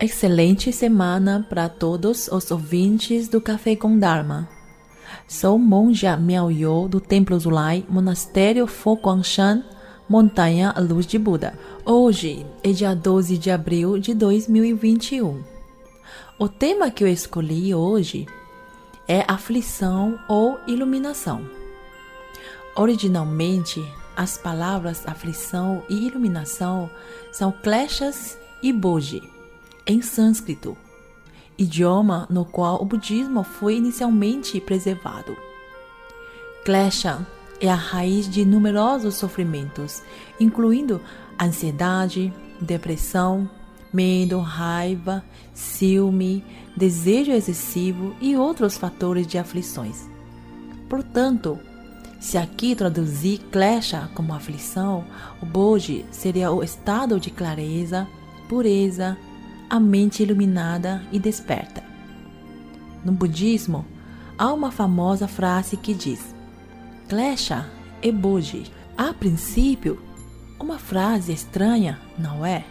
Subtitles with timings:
[0.00, 4.48] Excelente semana para todos os ouvintes do Café com Dharma.
[5.26, 9.64] Sou monja Miao Yo do Templo Zulai, Monastério Fo Guangshan,
[10.08, 11.58] Montanha à Luz de Buda.
[11.84, 15.42] Hoje é dia 12 de abril de 2021.
[16.38, 18.24] O tema que eu escolhi hoje
[19.08, 21.44] é aflição ou iluminação.
[22.76, 23.84] Originalmente,
[24.16, 26.88] as palavras aflição e iluminação
[27.32, 29.37] são kleshas e boji,
[29.88, 30.76] em sânscrito,
[31.56, 35.34] idioma no qual o budismo foi inicialmente preservado.
[36.64, 37.26] Klesha
[37.58, 40.02] é a raiz de numerosos sofrimentos,
[40.38, 41.00] incluindo
[41.40, 43.48] ansiedade, depressão,
[43.92, 45.24] medo, raiva,
[45.54, 46.44] ciúme,
[46.76, 50.06] desejo excessivo e outros fatores de aflições.
[50.88, 51.58] Portanto,
[52.20, 55.04] se aqui traduzir klesha como aflição,
[55.40, 58.06] o boji seria o estado de clareza,
[58.48, 59.16] pureza,
[59.68, 61.82] a mente iluminada e desperta.
[63.04, 63.84] No budismo,
[64.36, 66.34] há uma famosa frase que diz:
[67.08, 67.66] Klesha
[68.02, 68.70] e boji.
[68.96, 70.02] A princípio,
[70.58, 72.64] uma frase estranha, não é?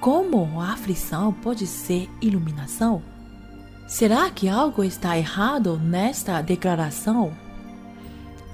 [0.00, 3.02] Como a aflição pode ser iluminação?
[3.88, 7.36] Será que algo está errado nesta declaração?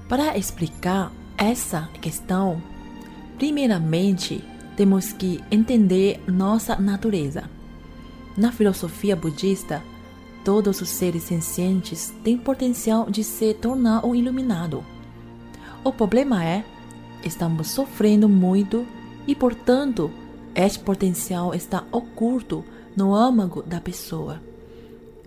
[0.08, 2.62] Para explicar essa questão,
[3.36, 4.42] primeiramente
[4.76, 7.48] temos que entender nossa natureza.
[8.36, 9.82] Na filosofia budista,
[10.44, 14.84] todos os seres sencientes têm potencial de se tornar um iluminado.
[15.82, 16.64] O problema é,
[17.24, 18.86] estamos sofrendo muito
[19.26, 20.10] e, portanto,
[20.54, 24.40] este potencial está oculto no âmago da pessoa,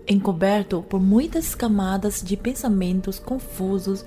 [0.08, 4.04] encoberto por muitas camadas de pensamentos confusos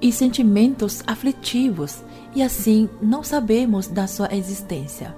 [0.00, 2.02] e sentimentos aflitivos,
[2.34, 5.14] e assim não sabemos da sua existência.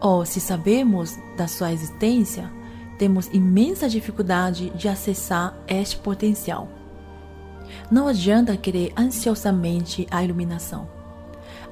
[0.00, 2.50] Ou, se sabemos da sua existência,
[2.98, 6.68] temos imensa dificuldade de acessar este potencial.
[7.90, 10.88] Não adianta querer ansiosamente a iluminação.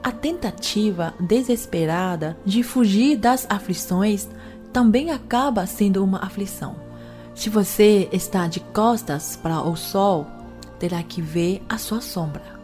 [0.02, 4.28] A tentativa desesperada de fugir das aflições
[4.72, 6.76] também acaba sendo uma aflição.
[7.34, 10.26] Se você está de costas para o sol,
[10.78, 12.59] terá que ver a sua sombra.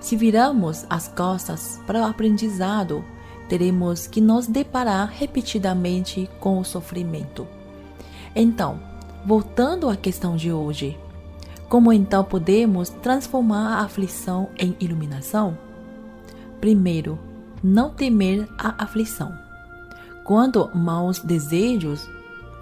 [0.00, 3.04] Se viramos as costas para o aprendizado,
[3.48, 7.46] teremos que nos deparar repetidamente com o sofrimento.
[8.34, 8.80] Então,
[9.24, 10.98] voltando à questão de hoje,
[11.68, 15.56] como então podemos transformar a aflição em iluminação?
[16.60, 17.18] Primeiro,
[17.62, 19.36] não temer a aflição.
[20.22, 22.08] Quando maus desejos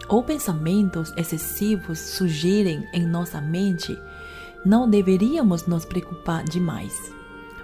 [0.09, 3.99] ou pensamentos excessivos surgirem em nossa mente,
[4.65, 7.13] não deveríamos nos preocupar demais,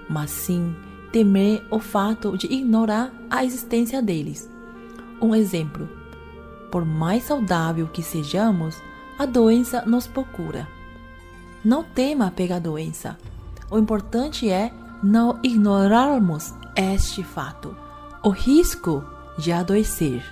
[0.09, 0.75] mas sim
[1.13, 4.51] temer o fato de ignorar a existência deles.
[5.21, 5.89] Um exemplo:
[6.71, 8.77] por mais saudável que sejamos,
[9.19, 10.69] a doença nos procura.
[11.65, 13.19] Não tema pegar doença.
[13.71, 14.73] O importante é
[15.03, 17.77] não ignorarmos este fato,
[18.23, 19.05] o risco
[19.37, 20.23] de adoecer.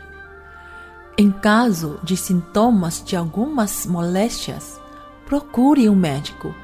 [1.19, 4.81] Em caso de sintomas de algumas moléstias,
[5.27, 6.55] procure um médico,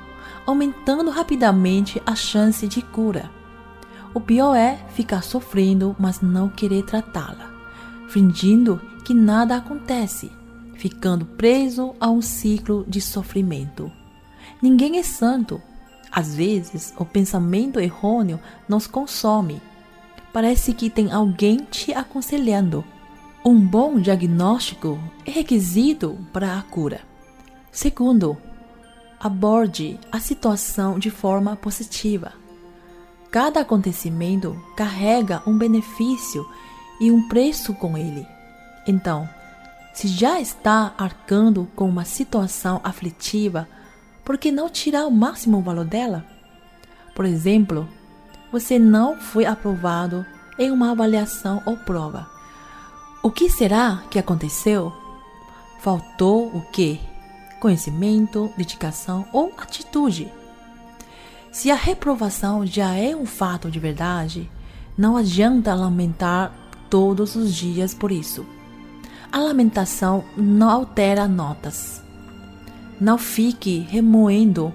[0.46, 3.30] aumentando rapidamente a chance de cura.
[4.14, 7.50] O pior é ficar sofrendo, mas não querer tratá-la,
[8.08, 10.30] fingindo que nada acontece,
[10.74, 13.90] ficando preso a um ciclo de sofrimento.
[14.60, 15.60] Ninguém é santo.
[16.10, 19.60] Às vezes, o pensamento errôneo nos consome.
[20.32, 22.84] Parece que tem alguém te aconselhando.
[23.44, 27.00] Um bom diagnóstico é requisito para a cura.
[27.72, 28.36] Segundo,
[29.22, 32.32] aborde a situação de forma positiva.
[33.30, 36.44] Cada acontecimento carrega um benefício
[37.00, 38.26] e um preço com ele.
[38.86, 39.28] Então,
[39.94, 43.68] se já está arcando com uma situação aflitiva,
[44.24, 46.24] por que não tirar o máximo valor dela?
[47.14, 47.88] Por exemplo,
[48.50, 50.26] você não foi aprovado
[50.58, 52.28] em uma avaliação ou prova.
[53.22, 54.92] O que será que aconteceu?
[55.80, 56.98] Faltou o quê?
[57.62, 60.28] Conhecimento, dedicação ou atitude.
[61.52, 64.50] Se a reprovação já é um fato de verdade,
[64.98, 66.52] não adianta lamentar
[66.90, 68.44] todos os dias por isso.
[69.30, 72.02] A lamentação não altera notas.
[73.00, 74.74] Não fique remoendo.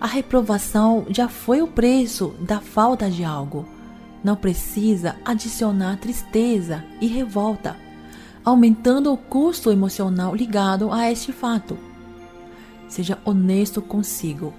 [0.00, 3.64] A reprovação já foi o preço da falta de algo.
[4.24, 7.76] Não precisa adicionar tristeza e revolta,
[8.44, 11.87] aumentando o custo emocional ligado a este fato.
[12.88, 14.54] Seja honesto consigo.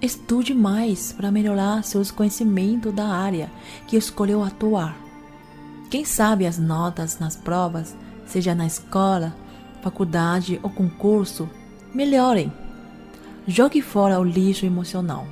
[0.00, 3.50] Estude mais para melhorar seus conhecimentos da área
[3.86, 4.96] que escolheu atuar.
[5.88, 7.94] Quem sabe as notas nas provas
[8.26, 9.36] seja na escola,
[9.82, 11.48] faculdade ou concurso,
[11.94, 12.52] melhorem.
[13.46, 15.26] Jogue fora o lixo emocional.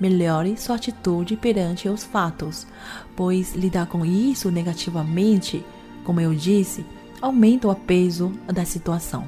[0.00, 2.66] Melhore sua atitude perante os fatos,
[3.14, 5.64] pois lidar com isso negativamente,
[6.04, 6.84] como eu disse,
[7.22, 9.26] aumenta o peso da situação.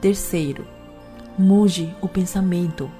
[0.00, 0.66] Terceiro,
[1.40, 2.90] mude o pensamento.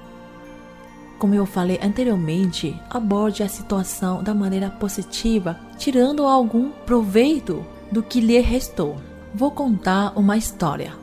[1.17, 8.19] Como eu falei anteriormente, aborde a situação da maneira positiva, tirando algum proveito do que
[8.19, 8.97] lhe restou.
[9.33, 10.93] Vou contar uma história.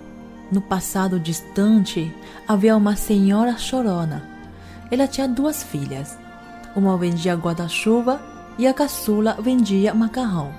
[0.50, 2.12] No passado distante,
[2.48, 4.22] havia uma senhora chorona.
[4.90, 6.18] Ela tinha duas filhas.
[6.74, 8.20] Uma vendia guarda-chuva
[8.58, 10.52] e a caçula vendia macarrão.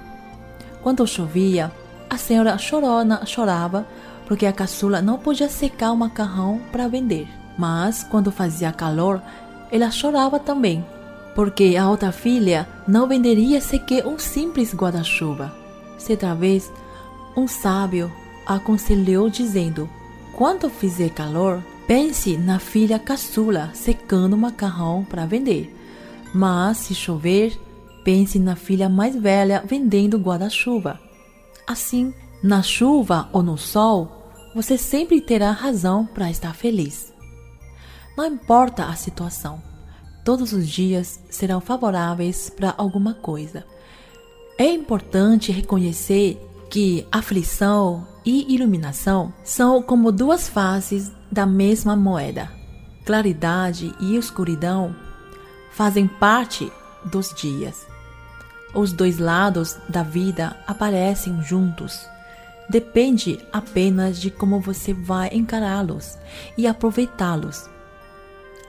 [0.82, 1.72] Quando chovia,
[2.10, 3.86] a senhora chorona chorava
[4.30, 7.28] porque a caçula não podia secar o macarrão para vender.
[7.58, 9.20] Mas quando fazia calor,
[9.72, 10.86] ela chorava também,
[11.34, 15.52] porque a outra filha não venderia sequer um simples guarda-chuva.
[15.98, 16.72] Certa vez,
[17.36, 18.12] um sábio
[18.46, 19.90] aconselhou dizendo:
[20.38, 25.75] Quando fizer calor, pense na filha caçula secando o macarrão para vender.
[26.36, 27.60] Mas se chover,
[28.04, 31.00] pense na filha mais velha vendendo guarda-chuva.
[31.66, 34.19] Assim, na chuva ou no sol,
[34.62, 37.14] você sempre terá razão para estar feliz.
[38.18, 39.64] Não importa a situação,
[40.26, 43.64] todos os dias serão favoráveis para alguma coisa.
[44.58, 46.38] É importante reconhecer
[46.70, 52.52] que aflição e iluminação são como duas faces da mesma moeda.
[53.06, 54.94] Claridade e escuridão
[55.72, 56.70] fazem parte
[57.06, 57.88] dos dias.
[58.74, 62.06] Os dois lados da vida aparecem juntos
[62.69, 66.18] depende apenas de como você vai encará-los
[66.56, 67.68] e aproveitá-los.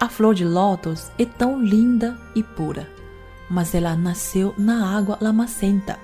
[0.00, 2.88] A flor de lótus é tão linda e pura,
[3.50, 5.98] mas ela nasceu na água lamacenta.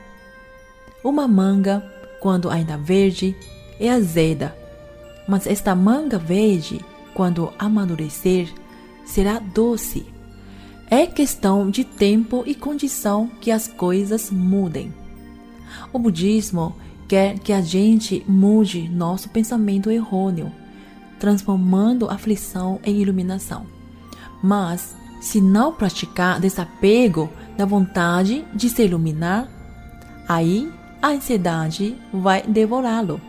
[1.03, 1.83] Uma manga,
[2.21, 3.35] quando ainda verde,
[3.81, 4.55] é azeda,
[5.27, 6.85] mas esta manga verde,
[7.15, 8.53] quando amadurecer,
[9.05, 10.05] será doce.
[10.91, 14.93] É questão de tempo e condição que as coisas mudem.
[15.93, 16.77] O budismo
[17.09, 20.53] quer que a gente mude nosso pensamento errôneo,
[21.19, 23.67] transformando aflição em iluminação.
[24.43, 29.49] Mas, se não praticar desapego da vontade de se iluminar,
[30.29, 30.71] aí
[31.01, 33.21] a ansiedade vai devorá-lo.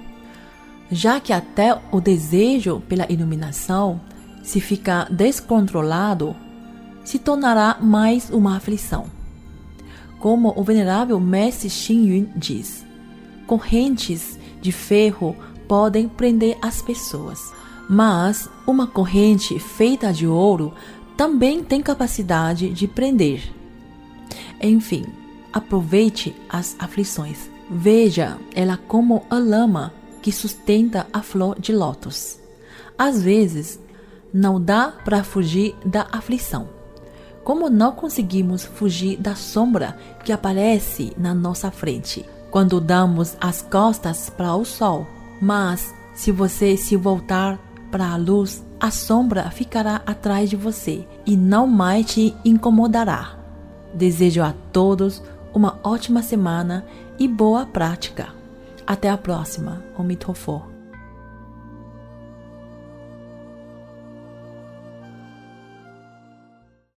[0.89, 3.99] Já que até o desejo pela iluminação,
[4.41, 6.35] se ficar descontrolado,
[7.03, 9.05] se tornará mais uma aflição.
[10.19, 12.86] Como o venerável mestre Xing Yun diz,
[13.47, 15.35] correntes de ferro
[15.67, 17.51] podem prender as pessoas,
[17.89, 20.73] mas uma corrente feita de ouro
[21.15, 23.51] também tem capacidade de prender.
[24.61, 25.05] Enfim,
[25.51, 27.49] aproveite as aflições.
[27.69, 32.39] Veja ela como a lama que sustenta a flor de lótus.
[32.97, 33.79] Às vezes,
[34.33, 36.69] não dá para fugir da aflição.
[37.43, 42.25] Como não conseguimos fugir da sombra que aparece na nossa frente?
[42.57, 45.05] Quando damos as costas para o sol.
[45.39, 47.59] Mas se você se voltar
[47.91, 53.37] para a luz, a sombra ficará atrás de você e não mais te incomodará.
[53.93, 55.21] Desejo a todos
[55.53, 56.83] uma ótima semana
[57.19, 58.29] e boa prática.
[58.87, 59.83] Até a próxima.
[59.95, 60.76] Omitofo.